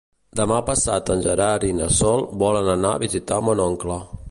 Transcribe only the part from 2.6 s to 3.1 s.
anar a